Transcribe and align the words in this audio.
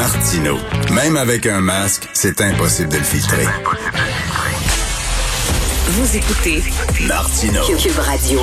Martino. 0.00 0.56
Même 0.94 1.14
avec 1.18 1.46
un 1.46 1.60
masque, 1.60 2.08
c'est 2.14 2.40
impossible 2.40 2.88
de 2.88 2.96
le 2.96 3.02
filtrer. 3.02 3.44
Vous 5.88 6.16
écoutez 6.16 6.62
Martino. 7.06 7.60
Cube 7.78 7.98
Radio. 7.98 8.40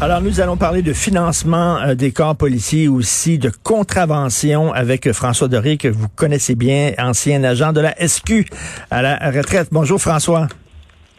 Alors, 0.00 0.22
nous 0.22 0.40
allons 0.40 0.56
parler 0.56 0.80
de 0.80 0.94
financement 0.94 1.76
euh, 1.76 1.94
des 1.94 2.10
corps 2.10 2.36
policiers, 2.36 2.88
aussi 2.88 3.36
de 3.36 3.52
contravention 3.62 4.72
avec 4.72 5.06
euh, 5.06 5.12
François 5.12 5.48
Doré, 5.48 5.76
que 5.76 5.88
vous 5.88 6.08
connaissez 6.08 6.54
bien, 6.54 6.92
ancien 6.96 7.44
agent 7.44 7.74
de 7.74 7.82
la 7.82 7.94
SQ 8.08 8.46
à 8.90 9.02
la 9.02 9.30
retraite. 9.30 9.68
Bonjour 9.72 10.00
François. 10.00 10.48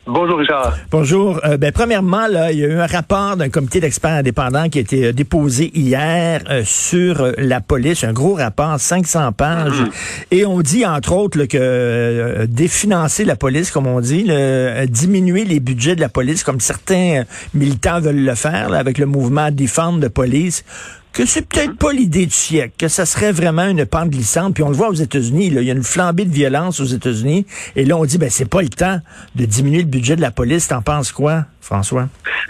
Bonjour 0.06 0.38
Richard. 0.38 0.78
Bonjour. 0.92 1.40
Euh, 1.46 1.56
ben, 1.56 1.72
premièrement, 1.72 2.28
là, 2.28 2.52
il 2.52 2.60
y 2.60 2.66
a 2.66 2.68
eu 2.68 2.78
un 2.78 2.88
rapport 2.88 3.38
d'un 3.38 3.48
comité 3.48 3.80
d'experts 3.80 4.12
indépendants 4.16 4.68
qui 4.68 4.80
a 4.80 4.82
été 4.82 5.06
euh, 5.06 5.14
déposé 5.14 5.72
hier 5.74 6.42
euh, 6.50 6.62
sur 6.66 7.32
la 7.38 7.62
police, 7.62 8.04
un 8.04 8.12
gros 8.12 8.34
rapport, 8.34 8.78
500 8.78 9.32
pages, 9.32 9.80
Mhm. 9.80 9.90
et 10.32 10.46
on 10.46 10.60
dit 10.60 10.86
entre 10.86 11.14
autres 11.14 11.40
là, 11.40 11.48
que 11.48 12.46
définancer 12.50 13.24
la 13.24 13.38
police, 13.38 13.72
comme 13.72 13.88
on 13.88 14.02
dit, 14.02 14.24
là, 14.24 14.86
diminuer 14.88 15.46
les 15.46 15.62
budgets 15.62 15.96
de 15.96 16.02
la 16.02 16.10
police, 16.10 16.44
comme 16.44 16.60
certains 16.60 17.24
militants 17.54 18.02
veulent 18.02 18.26
le 18.26 18.36
faire 18.36 18.70
là, 18.70 18.80
avec 18.80 18.98
le 18.98 19.06
mouvement 19.06 19.52
défendre 19.52 20.00
de 20.02 20.10
police 20.10 20.66
que 21.14 21.26
c'est 21.26 21.48
peut-être 21.48 21.78
pas 21.78 21.94
l'idée 21.94 22.26
du 22.26 22.32
siècle, 22.32 22.74
que 22.78 22.88
ça 22.88 23.06
serait 23.06 23.32
vraiment 23.32 23.68
une 23.68 23.86
pente 23.86 24.10
glissante. 24.10 24.56
Puis 24.56 24.64
on 24.64 24.70
le 24.70 24.76
voit 24.76 24.90
aux 24.90 24.94
États-Unis, 24.94 25.48
il 25.48 25.64
y 25.64 25.70
a 25.70 25.74
une 25.74 25.84
flambée 25.84 26.26
de 26.26 26.34
violence 26.34 26.80
aux 26.80 26.86
États-Unis. 26.86 27.46
Et 27.76 27.86
là, 27.86 27.96
on 27.98 28.06
dit, 28.06 28.18
ben 28.18 28.30
c'est 28.30 28.50
pas 28.50 28.62
le 28.62 28.70
temps 28.70 29.00
de 29.36 29.46
diminuer 29.46 29.84
le 29.84 29.90
budget 29.90 30.16
de 30.16 30.22
la 30.22 30.32
police. 30.32 30.68
T'en 30.68 30.82
penses 30.82 31.12
quoi, 31.12 31.46
François? 31.62 32.08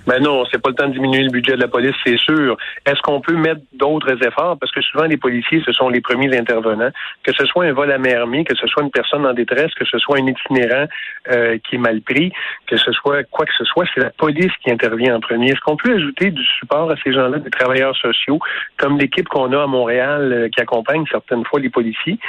Ben 0.08 0.22
non, 0.22 0.44
c'est 0.52 0.62
pas 0.62 0.70
le 0.70 0.76
temps 0.76 0.88
de 0.88 0.94
diminuer 0.94 1.24
le 1.24 1.30
budget 1.30 1.54
de 1.54 1.62
la 1.62 1.68
police, 1.68 1.96
c'est 2.06 2.18
sûr. 2.18 2.58
Est-ce 2.86 3.02
qu'on 3.02 3.22
peut 3.22 3.36
mettre 3.36 3.62
d'autres 3.74 4.12
efforts? 4.26 4.58
Parce 4.60 4.72
que 4.72 4.82
souvent, 4.82 5.06
les 5.06 5.18
policiers, 5.18 5.62
ce 5.66 5.72
sont 5.72 5.90
les 5.90 6.02
premiers 6.02 6.36
intervenants. 6.38 6.92
Que 7.24 7.32
ce 7.34 7.46
soit 7.46 7.66
un 7.66 7.74
vol 7.74 7.92
à 7.92 7.98
main 7.98 8.16
armée, 8.16 8.44
que 8.44 8.56
ce 8.56 8.68
soit 8.68 8.84
une 8.84 8.92
personne 8.92 9.26
en 9.26 9.34
détresse, 9.34 9.74
que 9.76 9.86
ce 9.86 9.98
soit 10.00 10.18
un 10.20 10.28
itinérant 10.28 10.88
euh, 11.32 11.58
qui 11.68 11.76
est 11.76 11.80
mal 11.80 12.02
pris, 12.02 12.32
que 12.68 12.78
ce 12.78 12.92
soit 12.92 13.24
quoi 13.26 13.46
que 13.46 13.54
ce 13.58 13.66
soit, 13.66 13.86
c'est 13.94 14.02
la 14.02 14.10
police 14.10 14.52
qui 14.64 14.72
intervient 14.72 15.16
en 15.16 15.20
premier. 15.20 15.52
Est-ce 15.52 15.62
qu'on 15.62 15.78
peut 15.78 15.94
ajouter 15.94 16.32
du 16.32 16.44
support 16.60 16.92
à 16.92 16.96
ces 17.04 17.14
gens-là, 17.14 17.40
des 17.40 17.50
travailleurs 17.50 17.96
sociaux, 17.98 18.40
comme 18.78 18.98
l'équipe 18.98 19.28
qu'on 19.28 19.52
a 19.54 19.64
à 19.64 19.68
Montréal 19.68 20.34
euh, 20.34 20.50
qui 20.50 20.62
accompagne 20.62 21.06
certaines 21.12 21.46
fois 21.46 21.60
les 21.60 21.70
policiers? 21.70 22.20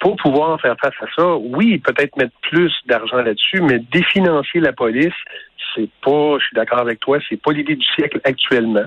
Pour 0.00 0.16
pouvoir 0.16 0.60
faire 0.60 0.76
face 0.80 0.94
à 1.00 1.06
ça, 1.16 1.36
oui, 1.36 1.78
peut-être 1.78 2.16
mettre 2.16 2.34
plus 2.42 2.72
d'argent 2.86 3.16
là-dessus, 3.16 3.60
mais 3.60 3.80
définancer 3.90 4.60
la 4.60 4.72
police, 4.72 5.14
c'est 5.74 5.90
pas, 6.02 6.38
je 6.38 6.44
suis 6.46 6.54
d'accord 6.54 6.78
avec 6.78 7.00
toi, 7.00 7.18
c'est 7.28 7.40
pas 7.40 7.52
l'idée 7.52 7.74
du 7.74 7.86
siècle 7.96 8.20
actuellement. 8.24 8.84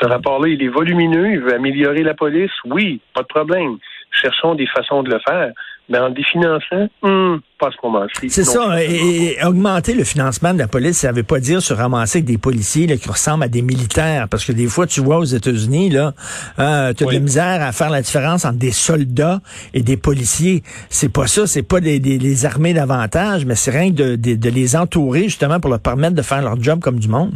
Ce 0.00 0.06
rapport-là, 0.06 0.48
il 0.48 0.62
est 0.62 0.68
volumineux, 0.68 1.32
il 1.32 1.40
veut 1.40 1.54
améliorer 1.54 2.02
la 2.02 2.14
police, 2.14 2.52
oui, 2.64 3.00
pas 3.14 3.22
de 3.22 3.26
problème. 3.26 3.78
Cherchons 4.12 4.54
des 4.54 4.66
façons 4.66 5.02
de 5.02 5.10
le 5.10 5.18
faire. 5.26 5.52
Mais 5.92 5.98
en 5.98 6.08
définançant, 6.08 6.88
hum, 7.02 7.42
pas 7.60 7.66
à 7.66 7.70
ce 7.70 7.76
moment-ci. 7.86 8.30
C'est 8.30 8.44
ça. 8.44 8.82
Et, 8.82 9.36
et 9.38 9.44
augmenter 9.44 9.92
le 9.92 10.04
financement 10.04 10.54
de 10.54 10.58
la 10.58 10.66
police, 10.66 10.96
ça 11.00 11.12
veut 11.12 11.22
pas 11.22 11.38
dire 11.38 11.60
se 11.60 11.74
ramasser 11.74 12.20
avec 12.20 12.24
des 12.26 12.38
policiers 12.38 12.86
là, 12.86 12.96
qui 12.96 13.10
ressemblent 13.10 13.44
à 13.44 13.48
des 13.48 13.60
militaires. 13.60 14.26
Parce 14.30 14.46
que 14.46 14.52
des 14.52 14.68
fois, 14.68 14.86
tu 14.86 15.02
vois 15.02 15.18
aux 15.18 15.24
États-Unis, 15.24 15.90
là, 15.90 16.14
euh, 16.58 16.94
tu 16.94 17.02
as 17.02 17.06
de 17.06 17.10
Oui. 17.10 17.14
la 17.16 17.20
misère 17.20 17.60
à 17.60 17.72
faire 17.72 17.90
la 17.90 18.00
différence 18.00 18.46
entre 18.46 18.56
des 18.58 18.70
soldats 18.70 19.40
et 19.74 19.82
des 19.82 19.98
policiers. 19.98 20.62
C'est 20.88 21.12
pas 21.12 21.26
ça, 21.26 21.46
c'est 21.46 21.62
pas 21.62 21.80
des, 21.80 22.00
des- 22.00 22.18
les 22.18 22.46
armées 22.46 22.72
davantage, 22.72 23.44
mais 23.44 23.54
c'est 23.54 23.70
rien 23.72 23.90
que 23.90 23.96
de, 23.96 24.16
de- 24.16 24.36
de 24.36 24.48
les 24.48 24.74
entourer 24.76 25.24
justement 25.24 25.60
pour 25.60 25.68
leur 25.70 25.80
permettre 25.80 26.14
de 26.14 26.22
faire 26.22 26.40
leur 26.40 26.58
job 26.62 26.80
comme 26.80 26.98
du 26.98 27.08
monde. 27.08 27.34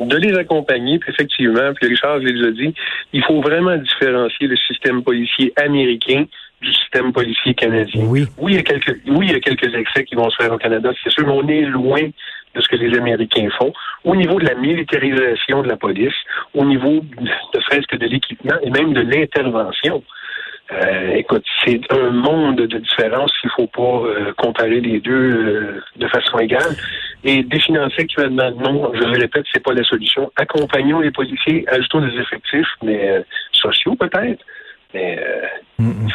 de 0.00 0.16
les 0.16 0.34
accompagner, 0.34 0.98
puis 0.98 1.12
effectivement, 1.12 1.72
puis 1.74 1.86
Richard 1.88 2.18
les 2.18 2.42
a 2.48 2.50
dit, 2.50 2.74
il 3.12 3.22
faut 3.22 3.40
vraiment 3.42 3.76
différencier 3.76 4.46
le 4.48 4.56
système 4.56 5.02
policier 5.04 5.52
américain 5.62 6.24
du 6.60 6.72
système 6.72 7.12
policier 7.12 7.54
canadien. 7.54 8.04
Oui. 8.06 8.26
Oui, 8.38 8.52
il 8.52 8.56
y 8.56 8.58
a 8.58 8.62
quelques, 8.62 9.00
oui, 9.06 9.26
il 9.28 9.32
y 9.32 9.36
a 9.36 9.40
quelques 9.40 9.74
excès 9.74 10.04
qui 10.04 10.14
vont 10.14 10.28
se 10.30 10.36
faire 10.42 10.52
au 10.52 10.58
Canada, 10.58 10.90
c'est 11.02 11.10
sûr, 11.10 11.26
mais 11.26 11.32
on 11.32 11.48
est 11.48 11.62
loin 11.62 12.02
de 12.54 12.60
ce 12.60 12.68
que 12.68 12.76
les 12.76 12.96
Américains 12.98 13.48
font. 13.58 13.72
Au 14.04 14.16
niveau 14.16 14.38
de 14.40 14.44
la 14.44 14.54
militarisation 14.54 15.62
de 15.62 15.68
la 15.68 15.76
police, 15.76 16.14
au 16.54 16.64
niveau 16.64 17.00
de 17.00 17.60
serait-ce 17.60 17.86
que 17.86 17.96
de 17.96 18.06
l'équipement 18.06 18.56
et 18.62 18.70
même 18.70 18.92
de 18.92 19.00
l'intervention. 19.00 20.02
Euh, 20.72 21.14
écoute, 21.14 21.44
c'est 21.64 21.80
un 21.92 22.10
monde 22.10 22.56
de 22.56 22.78
différence. 22.78 23.32
Il 23.42 23.50
faut 23.50 23.66
pas 23.66 24.06
euh, 24.06 24.32
comparer 24.36 24.80
les 24.80 25.00
deux 25.00 25.12
euh, 25.12 25.80
de 25.96 26.06
façon 26.08 26.38
égale. 26.38 26.76
Et 27.24 27.42
définancer 27.42 28.02
actuellement, 28.02 28.50
non, 28.52 28.92
je 28.94 29.00
le 29.00 29.18
répète, 29.18 29.44
c'est 29.52 29.62
pas 29.62 29.74
la 29.74 29.84
solution. 29.84 30.30
Accompagnons 30.36 31.00
les 31.00 31.10
policiers, 31.10 31.64
ajoutons 31.68 32.00
des 32.00 32.16
effectifs, 32.18 32.68
mais 32.82 33.10
euh, 33.10 33.22
sociaux 33.52 33.96
peut-être. 33.96 34.44
Mais 34.94 35.18
euh, 35.20 35.39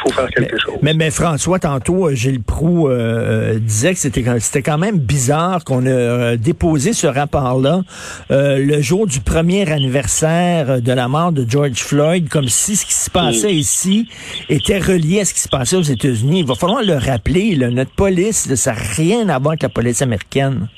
faut 0.06 0.12
faire 0.12 0.28
quelque 0.30 0.58
chose. 0.58 0.74
Mais, 0.82 0.94
mais 0.94 1.10
François, 1.10 1.58
tantôt, 1.58 2.08
euh, 2.08 2.14
Gilles 2.14 2.42
Proux 2.42 2.88
euh, 2.88 3.58
disait 3.58 3.92
que 3.94 3.98
c'était 4.00 4.22
quand- 4.22 4.36
c'était 4.40 4.62
quand 4.62 4.78
même 4.78 4.98
bizarre 4.98 5.64
qu'on 5.64 5.84
a 5.86 5.90
euh, 5.90 6.36
déposé 6.36 6.92
ce 6.92 7.06
rapport-là 7.06 7.82
euh, 8.30 8.58
le 8.58 8.80
jour 8.80 9.06
du 9.06 9.20
premier 9.20 9.70
anniversaire 9.70 10.80
de 10.80 10.92
la 10.92 11.08
mort 11.08 11.32
de 11.32 11.44
George 11.48 11.78
Floyd, 11.78 12.28
comme 12.28 12.48
si 12.48 12.76
ce 12.76 12.86
qui 12.86 12.94
se 12.94 13.10
passait 13.10 13.54
ici 13.54 14.08
était 14.48 14.78
relié 14.78 15.20
à 15.20 15.24
ce 15.24 15.34
qui 15.34 15.40
se 15.40 15.48
passait 15.48 15.76
aux 15.76 15.82
États-Unis. 15.82 16.40
Il 16.40 16.46
va 16.46 16.54
falloir 16.54 16.82
le 16.82 16.94
rappeler, 16.94 17.54
là, 17.54 17.70
notre 17.70 17.92
police, 17.92 18.48
là, 18.48 18.56
ça 18.56 18.72
n'a 18.72 18.78
rien 18.96 19.28
à 19.28 19.38
voir 19.38 19.52
avec 19.52 19.62
la 19.62 19.68
police 19.68 20.02
américaine. 20.02 20.68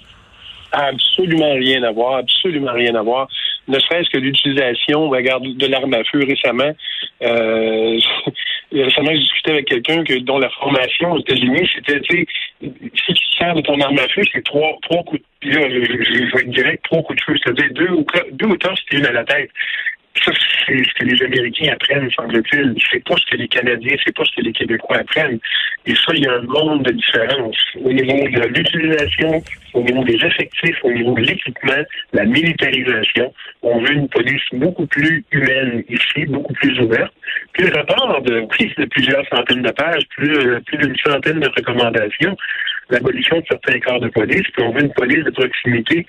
Absolument 0.71 1.55
rien 1.55 1.83
à 1.83 1.93
voir, 1.93 2.17
absolument 2.19 2.73
rien 2.73 2.95
à 2.95 3.03
voir. 3.03 3.27
Ne 3.69 3.79
serait-ce 3.79 4.11
que 4.11 4.19
l'utilisation, 4.19 5.09
regarde, 5.09 5.45
de 5.45 5.67
l'arme 5.67 5.95
à 5.95 6.03
feu 6.05 6.21
récemment. 6.27 6.73
Euh, 7.23 7.99
récemment, 8.73 9.13
je 9.13 9.21
discutais 9.21 9.53
avec 9.53 9.67
quelqu'un 9.67 10.05
que 10.05 10.19
dont 10.21 10.39
la 10.39 10.51
formation 10.51 11.13
aux 11.13 11.21
États-Unis, 11.21 11.69
c'était, 11.75 12.01
tu 12.01 12.17
sais, 12.19 12.27
si 12.61 13.15
tu 13.15 13.25
sers 13.39 13.55
de 13.55 13.61
ton 13.61 13.81
arme 13.81 13.99
à 13.99 14.09
feu, 14.09 14.23
c'est 14.33 14.45
trois, 14.45 14.79
trois 14.83 15.03
coups 15.05 15.23
de 15.43 15.51
là, 15.51 15.69
je, 15.69 15.85
je, 15.85 16.03
je 16.03 16.33
vais 16.33 16.41
être 16.41 16.51
direct, 16.51 16.85
trois 16.85 17.03
coups 17.03 17.19
de 17.19 17.25
feu, 17.25 17.39
c'est-à-dire 17.43 17.69
deux 17.73 17.91
ou 17.91 18.07
deux 18.33 18.47
ou 18.47 18.57
c'était 18.61 18.97
une 18.97 19.07
à 19.07 19.13
la 19.13 19.25
tête. 19.25 19.51
Ça, 20.25 20.33
c'est 20.67 20.85
ce 20.85 20.95
que 20.95 21.05
les 21.05 21.23
Américains 21.23 21.73
apprennent, 21.73 22.11
semble-t-il. 22.11 22.75
C'est 22.91 23.05
pas 23.05 23.15
ce 23.17 23.31
que 23.31 23.37
les 23.37 23.49
Canadiens, 23.49 23.97
c'est 24.05 24.15
pas 24.15 24.25
ce 24.25 24.37
que 24.37 24.43
les 24.43 24.53
Québécois 24.53 24.99
apprennent. 24.99 25.39
Et 25.87 25.95
ça, 25.95 26.13
il 26.15 26.25
y 26.25 26.27
a 26.27 26.35
un 26.35 26.43
monde 26.43 26.83
de 26.83 26.93
différence 26.93 27.57
au 27.83 27.93
niveau 27.93 28.13
de 28.13 28.49
l'utilisation, 28.49 29.43
au 29.75 29.83
niveau 29.83 30.05
des 30.05 30.17
effectifs, 30.17 30.77
au 30.83 30.93
niveau 30.93 31.15
de 31.15 31.23
l'équipement, 31.23 31.83
la 32.13 32.25
militarisation. 32.25 33.33
On 33.63 33.81
veut 33.81 33.93
une 33.93 34.09
police 34.09 34.43
beaucoup 34.53 34.87
plus 34.87 35.25
humaine 35.33 35.85
ici, 35.89 36.27
beaucoup 36.27 36.55
plus 36.55 36.79
ouverte. 36.81 37.13
Puis 37.53 37.65
le 37.65 37.75
rapport 37.75 38.23
de, 38.23 38.41
oui, 38.41 38.73
de 38.77 38.85
plusieurs 38.87 39.27
centaines 39.29 39.63
de 39.63 39.71
pages, 39.71 40.03
plus, 40.17 40.61
plus 40.67 40.79
d'une 40.79 40.97
centaine 41.05 41.41
de 41.41 41.49
recommandations, 41.49 42.37
l'abolition 42.91 43.39
de 43.39 43.45
certains 43.51 43.81
corps 43.81 44.01
de 44.01 44.09
police, 44.09 44.47
puis 44.55 44.63
on 44.65 44.73
veut 44.73 44.83
une 44.83 44.93
police 44.93 45.25
de 45.25 45.31
proximité. 45.31 46.07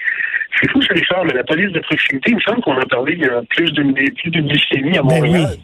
C'est 0.59 0.69
fou, 0.72 0.81
ça, 0.81 0.94
Richard, 0.94 1.25
mais 1.25 1.34
la 1.34 1.44
police 1.44 1.72
de 1.72 1.79
proximité, 1.79 2.31
il 2.31 2.35
me 2.35 2.41
semble 2.41 2.62
qu'on 2.62 2.78
en 2.78 2.85
parlait 2.85 3.13
il 3.13 3.19
y 3.19 3.25
a 3.25 3.41
plus 3.50 3.72
d'une 3.72 3.94
décennie 3.94 4.97
à 4.97 5.03
Ben 5.03 5.16
Montréal. 5.22 5.47
oui. 5.51 5.59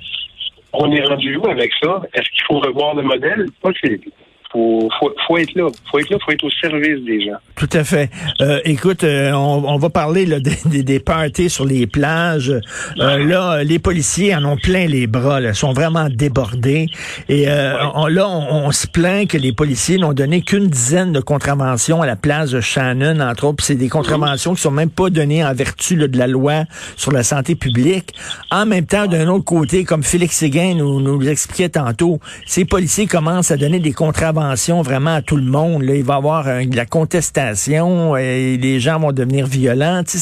On 0.77 0.91
est 0.91 1.03
rendu 1.05 1.37
où 1.37 1.47
avec 1.47 1.71
ça? 1.81 2.01
Est-ce 2.13 2.29
qu'il 2.31 2.43
faut 2.47 2.59
revoir 2.59 2.95
le 2.95 3.03
modèle? 3.03 3.45
Possible. 3.61 4.11
Faut, 4.51 4.89
faut, 4.99 5.13
faut 5.27 5.37
être 5.37 5.53
là. 5.55 5.67
Faut 5.91 5.99
être 5.99 6.09
là, 6.09 6.17
faut 6.23 6.31
être 6.31 6.43
au 6.43 6.49
service 6.49 7.03
des 7.03 7.25
gens. 7.25 7.37
Tout 7.55 7.69
à 7.73 7.83
fait. 7.83 8.09
Euh, 8.41 8.59
écoute, 8.63 9.03
euh, 9.03 9.31
on, 9.31 9.65
on 9.67 9.77
va 9.77 9.89
parler 9.89 10.25
là, 10.25 10.39
des, 10.41 10.55
des, 10.65 10.83
des 10.83 10.99
parties 10.99 11.49
sur 11.49 11.65
les 11.65 11.87
plages. 11.87 12.53
Euh, 12.99 13.25
là, 13.25 13.63
les 13.63 13.79
policiers 13.79 14.35
en 14.35 14.45
ont 14.45 14.57
plein 14.57 14.87
les 14.87 15.07
bras. 15.07 15.39
Là, 15.41 15.53
sont 15.53 15.73
vraiment 15.73 16.07
débordés. 16.09 16.87
Et 17.27 17.49
euh, 17.49 17.73
on, 17.95 18.07
là, 18.07 18.27
on, 18.29 18.67
on 18.67 18.71
se 18.71 18.87
plaint 18.87 19.27
que 19.27 19.37
les 19.37 19.51
policiers 19.51 19.97
n'ont 19.97 20.13
donné 20.13 20.41
qu'une 20.41 20.67
dizaine 20.67 21.11
de 21.11 21.19
contraventions 21.19 22.01
à 22.01 22.05
la 22.05 22.15
plage 22.15 22.51
de 22.51 22.61
Shannon, 22.61 23.19
entre 23.19 23.45
autres. 23.45 23.63
C'est 23.63 23.75
des 23.75 23.89
contraventions 23.89 24.53
qui 24.53 24.61
sont 24.61 24.71
même 24.71 24.89
pas 24.89 25.09
données 25.09 25.43
en 25.43 25.53
vertu 25.53 25.95
là, 25.95 26.07
de 26.07 26.17
la 26.17 26.27
loi 26.27 26.63
sur 26.95 27.11
la 27.11 27.23
santé 27.23 27.55
publique. 27.55 28.13
En 28.51 28.65
même 28.65 28.85
temps, 28.85 29.07
d'un 29.07 29.27
autre 29.27 29.45
côté, 29.45 29.83
comme 29.83 30.03
Félix 30.03 30.37
Séguin 30.37 30.75
nous, 30.75 31.01
nous 31.01 31.19
l'expliquait 31.19 31.69
tantôt, 31.69 32.19
ces 32.45 32.63
policiers 32.63 33.07
commencent 33.07 33.51
à 33.51 33.57
donner 33.57 33.79
des 33.79 33.91
contraventions 33.91 34.44
vraiment 34.81 35.15
à 35.15 35.21
tout 35.21 35.37
le 35.37 35.43
monde. 35.43 35.83
Il 35.83 36.03
va 36.03 36.15
y 36.15 36.17
avoir 36.17 36.47
euh, 36.47 36.65
de 36.65 36.75
la 36.75 36.85
contestation 36.85 38.15
et 38.17 38.57
les 38.57 38.79
gens 38.79 38.99
vont 38.99 39.11
devenir 39.11 39.47
violents. 39.47 40.03
C'est 40.05 40.19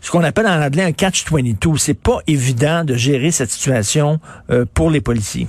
ce 0.00 0.10
qu'on 0.10 0.24
appelle 0.24 0.46
en 0.46 0.62
anglais 0.62 0.82
un 0.82 0.92
catch-22. 0.92 1.78
C'est 1.78 1.94
pas 1.94 2.18
évident 2.26 2.84
de 2.84 2.94
gérer 2.94 3.30
cette 3.30 3.50
situation 3.50 4.20
euh, 4.50 4.64
pour 4.72 4.90
les 4.90 5.00
policiers. 5.00 5.46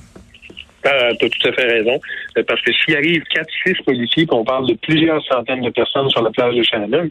Ah, 0.86 1.10
tu 1.19 1.25
as 1.25 1.30
tout 1.30 1.48
à 1.48 1.51
fait 1.54 1.66
raison. 1.68 2.00
Euh, 2.38 2.44
Parce 2.48 2.62
que 2.62 2.72
s'il 2.74 2.95
arrive 2.95 3.24
4-6 3.33 3.83
policiers, 3.83 4.25
qu'on 4.25 4.44
parle 4.44 4.68
de 4.68 4.74
plusieurs 4.75 5.24
centaines 5.25 5.62
de 5.62 5.69
personnes 5.69 6.10
sur 6.10 6.22
la 6.24 6.31
plage 6.31 6.56
de 6.56 6.63
Shannon, 6.63 7.10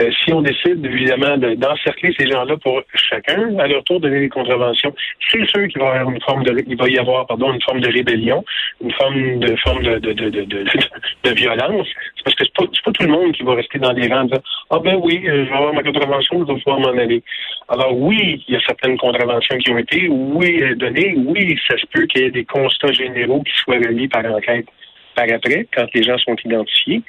euh, 0.00 0.10
si 0.24 0.32
on 0.32 0.40
décide 0.42 0.84
évidemment 0.86 1.36
de- 1.36 1.54
d'encercler 1.54 2.14
ces 2.18 2.30
gens-là 2.30 2.56
pour 2.58 2.82
chacun, 2.94 3.58
à 3.58 3.66
leur 3.66 3.82
tour 3.84 3.98
donner 4.00 4.20
des 4.20 4.28
contraventions, 4.28 4.94
c'est 5.32 5.44
sûr 5.46 5.66
qu'il 5.68 5.80
va 5.80 5.86
y 5.96 5.98
avoir 5.98 6.10
une 6.14 6.20
forme 6.22 6.44
de 6.44 6.62
il 6.66 6.76
va 6.76 6.88
y 6.88 6.98
avoir 6.98 7.26
pardon 7.26 7.52
une 7.52 7.62
forme 7.62 7.80
de 7.80 7.88
rébellion, 7.92 8.44
une 8.82 8.92
forme 8.92 9.40
de 9.40 9.56
forme 9.56 9.82
de 9.82 9.98
de, 9.98 10.12
de, 10.12 10.30
de, 10.30 10.42
de, 10.44 10.64
de 11.24 11.30
violence. 11.34 11.88
C'est 12.16 12.22
Parce 12.24 12.36
que 12.36 12.44
c'est 12.44 12.54
pas, 12.54 12.64
pas 12.84 12.92
tout 12.92 13.02
le 13.02 13.08
monde 13.10 13.32
qui 13.32 13.42
va 13.42 13.54
rester 13.54 13.78
dans 13.78 13.92
les 13.92 14.06
rangs 14.08 14.24
disant 14.24 14.42
Ah 14.70 14.78
ben 14.78 14.96
oui, 15.02 15.20
je 15.24 15.30
vais 15.30 15.52
avoir 15.52 15.74
ma 15.74 15.82
contravention, 15.82 16.46
je 16.46 16.52
vais 16.52 16.60
pouvoir 16.60 16.80
m'en 16.80 16.96
aller. 17.00 17.22
Alors 17.68 17.96
oui, 17.98 18.44
il 18.46 18.54
y 18.54 18.56
a 18.56 18.60
certaines 18.66 18.96
contraventions 18.98 19.56
qui 19.58 19.70
ont 19.72 19.78
été, 19.78 20.08
données, 20.76 21.14
oui, 21.16 21.58
ça 21.68 21.76
se 21.76 21.86
peut 21.92 22.06
qu'il 22.06 22.22
y 22.22 22.24
ait 22.26 22.30
des 22.30 22.44
constats 22.44 22.92
généraux 22.92 23.07
qui 23.14 23.56
soient 23.56 23.76
remis 23.76 24.08
par 24.08 24.24
enquête 24.24 24.66
par 25.14 25.26
après, 25.32 25.66
quand 25.74 25.86
les 25.94 26.02
gens 26.04 26.18
sont 26.18 26.36
identifiés. 26.44 27.02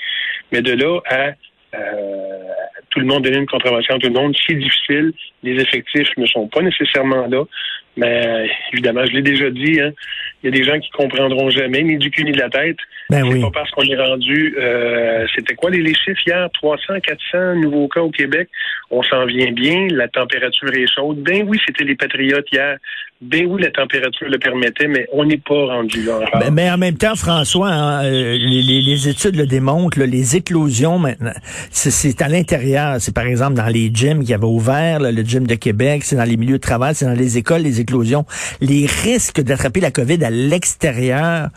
Mais 0.51 0.61
de 0.61 0.73
là 0.73 0.99
à 1.05 1.33
euh, 1.75 2.49
tout 2.89 2.99
le 2.99 3.05
monde 3.05 3.23
donner 3.23 3.37
une 3.37 3.45
contravention 3.45 3.95
à 3.95 3.99
tout 3.99 4.07
le 4.07 4.13
monde, 4.13 4.35
c'est 4.47 4.55
difficile. 4.55 5.13
Les 5.43 5.61
effectifs 5.61 6.09
ne 6.17 6.25
sont 6.25 6.47
pas 6.47 6.61
nécessairement 6.61 7.27
là. 7.27 7.43
Mais 7.97 8.49
évidemment, 8.73 9.05
je 9.05 9.11
l'ai 9.11 9.21
déjà 9.21 9.49
dit, 9.49 9.79
hein, 9.79 9.91
il 10.41 10.49
y 10.49 10.53
a 10.53 10.57
des 10.57 10.63
gens 10.63 10.79
qui 10.79 10.89
comprendront 10.91 11.49
jamais, 11.49 11.83
ni 11.83 11.97
du 11.97 12.09
cul 12.09 12.23
ni 12.23 12.31
de 12.31 12.39
la 12.39 12.49
tête. 12.49 12.77
Ben 13.09 13.23
c'est 13.23 13.33
oui. 13.33 13.41
pas 13.41 13.51
parce 13.51 13.71
qu'on 13.71 13.83
est 13.83 13.97
rendu, 13.97 14.55
euh, 14.57 15.27
c'était 15.35 15.55
quoi 15.55 15.69
les, 15.69 15.81
les 15.81 15.93
chiffres 15.93 16.21
hier? 16.25 16.47
300, 16.53 16.99
400 17.01 17.55
nouveaux 17.55 17.87
cas 17.87 18.01
au 18.01 18.11
Québec. 18.11 18.47
On 18.89 19.03
s'en 19.03 19.25
vient 19.25 19.51
bien, 19.51 19.87
la 19.91 20.07
température 20.07 20.73
est 20.73 20.87
chaude. 20.87 21.21
Ben 21.21 21.43
oui, 21.47 21.59
c'était 21.65 21.83
les 21.83 21.95
patriotes 21.95 22.47
hier. 22.51 22.77
Ben 23.21 23.45
oui, 23.47 23.61
la 23.61 23.69
température 23.69 24.29
le 24.29 24.39
permettait, 24.39 24.87
mais 24.87 25.05
on 25.11 25.25
n'est 25.25 25.39
pas 25.39 25.65
rendu 25.65 26.03
là. 26.03 26.19
Ben, 26.39 26.53
mais 26.53 26.71
en 26.71 26.77
même 26.77 26.95
temps, 26.95 27.15
François, 27.17 27.67
hein, 27.67 28.05
euh, 28.05 28.37
les, 28.39 29.09
études 29.09 29.35
le 29.35 29.45
démontrent, 29.45 29.99
là, 29.99 30.05
les 30.05 30.37
éclosions 30.37 30.99
maintenant, 30.99 31.33
c'est- 31.69 32.21
à 32.21 32.29
l'intérieur. 32.29 32.95
C'est 33.01 33.13
par 33.13 33.25
exemple 33.25 33.55
dans 33.55 33.67
les 33.67 33.91
gyms 33.93 34.23
qui 34.23 34.33
avaient 34.33 34.45
ouvert, 34.45 35.01
là, 35.01 35.11
le 35.11 35.21
gym 35.21 35.45
de 35.45 35.55
Québec, 35.55 36.03
c'est 36.05 36.15
dans 36.15 36.23
les 36.23 36.37
milieux 36.37 36.59
de 36.59 36.61
travail, 36.61 36.95
c'est 36.95 37.03
dans 37.03 37.11
les 37.11 37.37
écoles, 37.37 37.63
les 37.63 37.81
éclosions. 37.81 38.25
Les 38.61 38.85
risques 38.85 39.41
d'attraper 39.41 39.81
la 39.81 39.91
COVID 39.91 40.23
à 40.23 40.29
l'extérieur, 40.29 41.49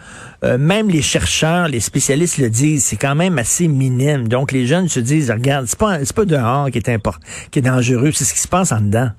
euh, 0.42 0.58
même 0.58 0.90
les 0.90 1.02
chercheurs, 1.02 1.68
les 1.68 1.78
spécialistes 1.80 2.38
le 2.38 2.50
disent, 2.50 2.84
c'est 2.86 2.96
quand 2.96 3.14
même 3.14 3.38
assez 3.38 3.68
minime. 3.68 4.26
Donc 4.26 4.50
les 4.50 4.66
jeunes 4.66 4.88
se 4.88 4.98
disent, 4.98 5.30
regarde, 5.30 5.66
c'est 5.66 5.78
pas 5.78 5.98
pas 6.12 6.24
dehors 6.24 6.70
qui 6.72 6.78
est 6.78 6.88
important, 6.88 7.20
qui 7.52 7.60
est 7.60 7.62
dangereux, 7.62 8.10
c'est 8.12 8.24
ce 8.24 8.34
qui 8.34 8.40
se 8.40 8.48
passe 8.48 8.72
en 8.72 8.80
dedans. 8.80 9.10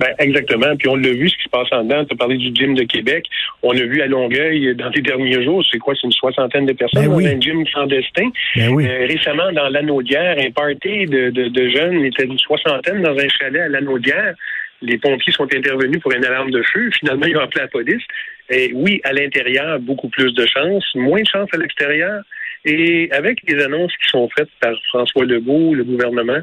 Ben, 0.00 0.14
exactement. 0.18 0.74
Puis 0.78 0.88
on 0.88 0.96
l'a 0.96 1.10
vu, 1.10 1.28
ce 1.28 1.36
qui 1.36 1.42
se 1.42 1.48
passe 1.50 1.68
en 1.72 1.84
dedans. 1.84 2.04
Tu 2.06 2.14
as 2.14 2.16
parlé 2.16 2.38
du 2.38 2.50
gym 2.54 2.74
de 2.74 2.84
Québec. 2.84 3.26
On 3.62 3.72
a 3.72 3.82
vu 3.82 4.00
à 4.00 4.06
Longueuil, 4.06 4.74
dans 4.74 4.88
les 4.88 5.02
derniers 5.02 5.44
jours, 5.44 5.62
c'est 5.70 5.78
quoi? 5.78 5.94
C'est 5.94 6.06
une 6.06 6.12
soixantaine 6.12 6.64
de 6.64 6.72
personnes 6.72 7.02
Ben 7.02 7.12
oui. 7.12 7.24
dans 7.24 7.30
un 7.32 7.40
gym 7.40 7.64
clandestin. 7.66 8.30
Ben 8.56 8.68
oui. 8.70 8.86
Euh, 8.88 9.06
récemment, 9.06 9.52
dans 9.52 9.68
l'Anaudière, 9.68 10.36
un 10.38 10.50
party 10.52 11.04
de, 11.04 11.28
de, 11.28 11.48
de 11.48 11.68
jeunes, 11.68 12.00
il 12.00 12.06
était 12.06 12.24
une 12.24 12.38
soixantaine 12.38 13.02
dans 13.02 13.16
un 13.16 13.28
chalet 13.28 13.60
à 13.60 13.68
l'Anaudière. 13.68 14.34
Les 14.80 14.96
pompiers 14.96 15.34
sont 15.34 15.44
intervenus 15.54 16.00
pour 16.00 16.12
une 16.12 16.24
alarme 16.24 16.50
de 16.50 16.62
feu. 16.62 16.88
Finalement, 16.98 17.26
ils 17.26 17.36
ont 17.36 17.40
appelé 17.40 17.60
la 17.60 17.68
police. 17.68 18.02
Et 18.48 18.72
oui, 18.74 19.02
à 19.04 19.12
l'intérieur, 19.12 19.78
beaucoup 19.80 20.08
plus 20.08 20.32
de 20.32 20.46
chance, 20.46 20.84
moins 20.94 21.20
de 21.20 21.26
chance 21.26 21.48
à 21.52 21.58
l'extérieur. 21.58 22.22
Et 22.64 23.08
avec 23.12 23.38
les 23.46 23.62
annonces 23.62 23.92
qui 24.02 24.08
sont 24.08 24.28
faites 24.34 24.48
par 24.60 24.72
François 24.88 25.26
Legault, 25.26 25.74
le 25.74 25.84
gouvernement, 25.84 26.40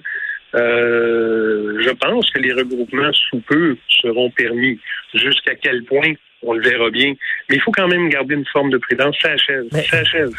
euh, 0.56 1.82
je 1.82 1.90
pense 1.92 2.30
que 2.32 2.40
les 2.40 2.54
regroupements 2.54 3.14
sous 3.14 3.40
peu 3.42 3.78
seront 4.02 4.30
permis. 4.32 4.80
Jusqu'à 5.14 5.56
quel 5.56 5.84
point, 5.84 6.14
on 6.46 6.54
le 6.54 6.62
verra 6.62 6.90
bien. 6.92 7.14
Mais 7.50 7.56
il 7.56 7.62
faut 7.62 7.72
quand 7.72 7.88
même 7.88 8.10
garder 8.10 8.36
une 8.36 8.46
forme 8.52 8.70
de 8.70 8.78
prudence. 8.78 9.16
Ça 9.22 9.30
achève. 9.32 9.64
Mais- 9.72 9.86
Ça 9.90 9.98
achève. 9.98 10.30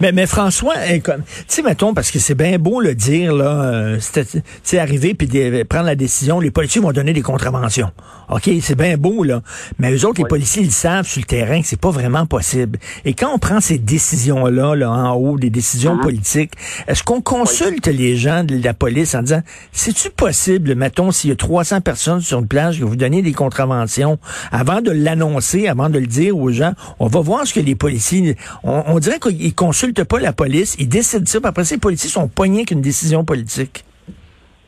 Mais, 0.00 0.12
mais 0.12 0.26
François, 0.26 0.74
hein, 0.78 1.00
comme, 1.00 1.22
tu 1.22 1.44
sais, 1.46 1.62
mettons, 1.62 1.92
parce 1.94 2.10
que 2.10 2.18
c'est 2.18 2.34
bien 2.34 2.58
beau 2.58 2.80
le 2.80 2.94
dire, 2.94 3.34
là, 3.34 3.64
euh, 3.74 4.00
sais, 4.00 4.78
arriver 4.78 5.14
puis 5.14 5.28
prendre 5.64 5.84
la 5.86 5.94
décision, 5.94 6.40
les 6.40 6.50
policiers 6.50 6.80
vont 6.80 6.92
donner 6.92 7.12
des 7.12 7.20
contraventions. 7.22 7.90
OK, 8.30 8.48
c'est 8.62 8.76
bien 8.76 8.96
beau, 8.96 9.22
là. 9.22 9.42
Mais 9.78 9.92
eux 9.94 10.06
autres, 10.06 10.22
les 10.22 10.28
policiers, 10.28 10.62
ils 10.62 10.72
savent 10.72 11.06
sur 11.06 11.20
le 11.20 11.26
terrain 11.26 11.60
que 11.60 11.66
c'est 11.66 11.80
pas 11.80 11.90
vraiment 11.90 12.24
possible. 12.26 12.78
Et 13.04 13.12
quand 13.14 13.32
on 13.32 13.38
prend 13.38 13.60
ces 13.60 13.78
décisions-là, 13.78 14.74
là, 14.74 14.90
en 14.90 15.14
haut, 15.14 15.38
des 15.38 15.50
décisions 15.50 15.96
Mhm. 15.96 16.00
politiques, 16.00 16.52
est-ce 16.88 17.02
qu'on 17.02 17.20
consulte 17.20 17.86
les 17.86 18.16
gens 18.16 18.44
de 18.44 18.58
la 18.64 18.72
police 18.74 19.14
en 19.14 19.22
disant, 19.22 19.42
c'est-tu 19.72 20.08
possible, 20.10 20.74
mettons, 20.74 21.10
s'il 21.10 21.30
y 21.30 21.32
a 21.32 21.36
300 21.36 21.80
personnes 21.82 22.20
sur 22.20 22.38
une 22.38 22.48
plage, 22.48 22.80
que 22.80 22.84
vous 22.84 22.96
donnez 22.96 23.20
des 23.22 23.32
contraventions, 23.32 24.18
avant 24.50 24.80
de 24.80 24.90
l'annoncer, 24.90 25.33
avant 25.68 25.90
de 25.90 25.98
le 25.98 26.06
dire 26.06 26.36
aux 26.36 26.50
gens, 26.50 26.72
on 26.98 27.06
va 27.06 27.20
voir 27.20 27.46
ce 27.46 27.54
que 27.54 27.60
les 27.60 27.74
policiers, 27.74 28.36
on, 28.62 28.82
on 28.86 28.98
dirait 28.98 29.18
qu'ils 29.18 29.54
consultent 29.54 30.04
pas 30.04 30.18
la 30.18 30.32
police, 30.32 30.76
ils 30.78 30.88
décident 30.88 31.26
ça, 31.26 31.40
puis 31.40 31.48
après 31.48 31.64
ça, 31.64 31.74
les 31.74 31.80
policiers 31.80 32.10
sont 32.10 32.28
poignés 32.28 32.64
qu'une 32.64 32.80
décision 32.80 33.24
politique. 33.24 33.84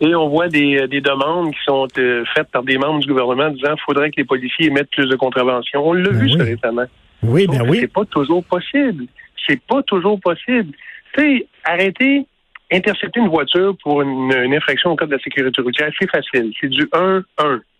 Et 0.01 0.15
on 0.15 0.29
voit 0.29 0.49
des, 0.49 0.79
euh, 0.79 0.87
des 0.87 1.01
demandes 1.01 1.53
qui 1.53 1.59
sont 1.65 1.87
euh, 1.99 2.25
faites 2.35 2.49
par 2.51 2.63
des 2.63 2.77
membres 2.77 3.01
du 3.01 3.07
gouvernement 3.09 3.49
disant 3.51 3.71
qu'il 3.75 3.85
faudrait 3.87 4.11
que 4.11 4.17
les 4.19 4.25
policiers 4.25 4.67
émettent 4.67 4.91
plus 4.91 5.09
de 5.09 5.17
contraventions. 5.17 5.87
On 5.89 5.95
l'a 5.95 6.11
Ben 6.11 6.19
vu 6.19 6.31
ça 6.31 6.39
oui. 6.39 6.55
récemment. 6.55 6.85
Oui, 7.23 7.47
ben 7.47 7.63
que 7.63 7.71
oui. 7.71 7.79
C'est 7.81 7.93
pas 7.93 8.05
toujours 8.05 8.45
possible. 8.45 9.07
C'est 9.47 9.61
pas 9.63 9.83
toujours 9.85 10.21
possible. 10.21 10.73
Tu 11.15 11.23
sais, 11.23 11.47
arrêter, 11.65 12.27
intercepter 12.71 13.21
une 13.21 13.29
voiture 13.29 13.75
pour 13.83 14.03
une, 14.03 14.33
une 14.33 14.55
infraction 14.55 14.91
au 14.91 14.97
code 14.97 15.09
de 15.09 15.15
la 15.15 15.23
sécurité 15.23 15.63
routière, 15.63 15.91
c'est 15.99 16.11
facile. 16.11 16.53
C'est 16.61 16.69
du 16.69 16.83
1-1. 16.93 17.23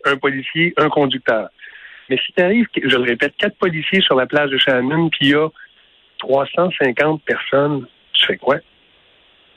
Un 0.05 0.17
policier, 0.17 0.73
un 0.77 0.89
conducteur. 0.89 1.49
Mais 2.09 2.17
si 2.25 2.31
t'arrives, 2.33 2.67
je 2.75 2.95
le 2.97 3.03
répète, 3.03 3.33
quatre 3.37 3.57
policiers 3.57 4.01
sur 4.01 4.15
la 4.15 4.25
plage 4.25 4.49
de 4.49 4.57
Shannon, 4.57 5.09
puis 5.09 5.27
il 5.27 5.29
y 5.31 5.35
a 5.35 5.47
350 6.19 7.21
personnes, 7.23 7.85
tu 8.13 8.25
fais 8.25 8.37
quoi? 8.37 8.57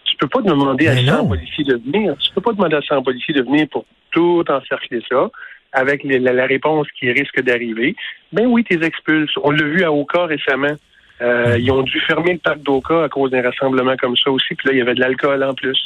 Tu 0.05 0.17
peux 0.17 0.29
pas 0.29 0.43
demander 0.43 0.88
à 0.88 0.94
Mais 0.94 1.05
100 1.06 1.17
non. 1.23 1.29
policiers 1.29 1.64
de 1.64 1.76
venir. 1.76 2.17
Tu 2.19 2.31
peux 2.35 2.41
pas 2.41 2.52
demander 2.52 2.76
à 2.76 2.82
100 2.82 3.02
policiers 3.02 3.35
de 3.35 3.43
venir 3.43 3.67
pour 3.70 3.85
tout 4.11 4.44
encercler 4.49 5.00
ça, 5.08 5.31
avec 5.73 6.02
les- 6.02 6.19
la, 6.19 6.32
la 6.32 6.47
réponse 6.47 6.88
qui 6.99 7.11
risque 7.11 7.41
d'arriver. 7.43 7.94
Ben 8.32 8.47
oui, 8.47 8.64
tes 8.64 8.82
expulses. 8.85 9.31
On 9.43 9.50
l'a 9.52 9.64
vu 9.64 9.85
à 9.85 9.93
Oka 9.93 10.26
récemment. 10.26 10.75
Euh, 11.23 11.56
ils 11.58 11.70
ont 11.70 11.82
dû 11.82 12.00
fermer 12.00 12.32
le 12.32 12.38
parc 12.38 12.58
d'Oka 12.62 13.05
à 13.05 13.08
cause 13.08 13.31
d'un 13.31 13.43
rassemblement 13.43 13.94
comme 13.97 14.17
ça 14.17 14.31
aussi. 14.31 14.55
Puis 14.55 14.69
là, 14.69 14.75
il 14.75 14.79
y 14.79 14.82
avait 14.82 14.94
de 14.94 15.00
l'alcool 15.00 15.44
en 15.44 15.55
plus. 15.55 15.79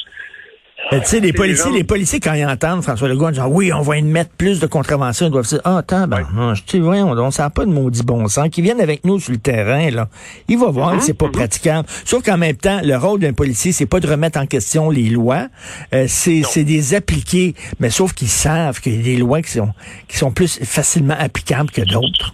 Tu 0.91 0.99
sais, 1.03 1.19
les 1.19 1.33
policiers, 1.33 1.65
les 1.65 1.71
gens- 1.71 1.75
les 1.77 1.83
policiers, 1.83 2.19
quand 2.19 2.33
ils 2.33 2.45
entendent 2.45 2.83
François 2.83 3.07
Legault 3.07 3.25
en 3.27 3.31
disant 3.31 3.47
oui, 3.47 3.73
on 3.73 3.81
va 3.81 3.97
y 3.97 4.01
mettre 4.03 4.29
plus 4.31 4.59
de 4.59 4.67
contraventions, 4.67 5.25
ils 5.27 5.31
doivent 5.31 5.45
se 5.45 5.55
dire 5.55 5.61
Ah, 5.65 5.77
attends, 5.79 6.07
ben, 6.07 6.25
non, 6.33 6.53
je 6.53 6.61
sais, 6.65 6.79
voyons, 6.79 7.09
on 7.11 7.15
ne 7.15 7.49
pas 7.49 7.65
de 7.65 7.71
maudit 7.71 8.03
bon 8.03 8.27
sens. 8.27 8.49
Qu'ils 8.49 8.63
viennent 8.63 8.79
avec 8.79 9.03
nous 9.03 9.19
sur 9.19 9.31
le 9.31 9.39
terrain, 9.39 9.89
là. 9.89 10.07
Ils 10.47 10.57
vont 10.57 10.71
voir 10.71 10.95
que 10.97 11.03
c'est 11.03 11.13
pas 11.15 11.29
praticable. 11.29 11.87
Sauf 12.05 12.23
qu'en 12.23 12.37
même 12.37 12.55
temps, 12.55 12.79
le 12.83 12.95
rôle 12.97 13.19
d'un 13.19 13.33
policier, 13.33 13.71
c'est 13.71 13.87
pas 13.87 13.99
de 13.99 14.07
remettre 14.07 14.39
en 14.39 14.45
question 14.45 14.89
les 14.89 15.09
lois, 15.09 15.47
euh, 15.93 16.05
c'est 16.07 16.43
c'est 16.47 16.63
des 16.63 16.93
appliquer. 16.93 17.55
Mais 17.79 17.89
sauf 17.89 18.13
qu'ils 18.13 18.27
savent 18.29 18.79
qu'il 18.79 18.95
y 18.95 18.99
a 18.99 19.03
des 19.03 19.17
lois 19.17 19.41
qui 19.41 19.51
sont, 19.51 19.73
qui 20.07 20.17
sont 20.17 20.31
plus 20.31 20.59
facilement 20.63 21.15
applicables 21.19 21.71
que 21.71 21.81
d'autres. 21.81 22.33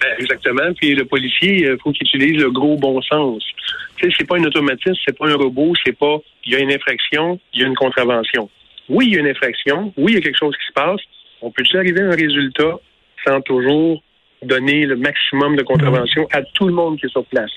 Ben, 0.00 0.14
exactement. 0.18 0.72
Puis 0.74 0.94
le 0.94 1.04
policier, 1.04 1.66
il 1.66 1.78
faut 1.82 1.92
qu'il 1.92 2.06
utilise 2.06 2.40
le 2.40 2.50
gros 2.50 2.76
bon 2.76 3.00
sens. 3.02 3.44
Tu 3.96 4.06
sais, 4.06 4.14
c'est 4.18 4.26
pas 4.26 4.38
un 4.38 4.44
automatisme, 4.44 4.98
c'est 5.06 5.16
pas 5.16 5.28
un 5.28 5.36
robot, 5.36 5.72
c'est 5.84 5.96
pas 5.96 6.18
il 6.44 6.52
y 6.52 6.56
a 6.56 6.58
une 6.60 6.72
infraction, 6.72 7.38
il 7.52 7.60
y 7.60 7.64
a 7.64 7.66
une 7.66 7.76
contravention. 7.76 8.48
Oui, 8.88 9.06
il 9.08 9.14
y 9.14 9.16
a 9.18 9.20
une 9.20 9.28
infraction, 9.28 9.92
oui, 9.96 10.12
il 10.12 10.14
y 10.14 10.18
a 10.18 10.20
quelque 10.20 10.38
chose 10.38 10.56
qui 10.56 10.66
se 10.66 10.72
passe. 10.72 11.00
On 11.42 11.50
peut-tu 11.50 11.76
arriver 11.76 12.00
à 12.00 12.06
un 12.06 12.16
résultat 12.16 12.78
sans 13.26 13.40
toujours 13.42 14.02
donner 14.42 14.86
le 14.86 14.96
maximum 14.96 15.56
de 15.56 15.62
contraventions 15.62 16.26
à 16.32 16.42
tout 16.54 16.66
le 16.66 16.74
monde 16.74 16.98
qui 16.98 17.06
est 17.06 17.10
sur 17.10 17.24
place? 17.26 17.50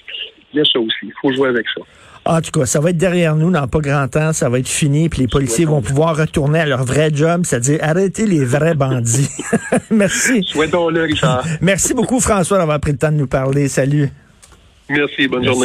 Il 0.53 0.57
y 0.57 0.61
a 0.61 0.65
ça 0.65 0.79
aussi. 0.79 1.03
Il 1.03 1.13
faut 1.21 1.33
jouer 1.33 1.49
avec 1.49 1.65
ça. 1.75 1.81
En 2.25 2.39
tout 2.39 2.51
cas, 2.51 2.65
ça 2.65 2.79
va 2.79 2.91
être 2.91 2.97
derrière 2.97 3.35
nous 3.35 3.51
dans 3.51 3.67
pas 3.67 3.79
grand 3.79 4.07
temps, 4.07 4.31
ça 4.31 4.47
va 4.47 4.59
être 4.59 4.69
fini, 4.69 5.09
puis 5.09 5.21
les 5.21 5.27
policiers 5.27 5.65
vont 5.65 5.81
pouvoir 5.81 6.15
retourner 6.15 6.59
à 6.59 6.65
leur 6.65 6.85
vrai 6.85 7.09
job, 7.13 7.41
c'est-à-dire 7.43 7.79
arrêter 7.81 8.25
les 8.25 8.45
vrais 8.45 8.75
bandits. 8.75 9.29
Merci. 9.91 10.41
Souhaitons-le, 10.43 11.01
Richard. 11.01 11.43
Merci 11.59 11.93
beaucoup, 11.93 12.21
François, 12.21 12.59
d'avoir 12.59 12.79
pris 12.79 12.93
le 12.93 12.97
temps 12.97 13.11
de 13.11 13.17
nous 13.17 13.27
parler. 13.27 13.67
Salut. 13.67 14.09
Merci. 14.89 15.27
Bonne 15.27 15.43
journée. 15.43 15.59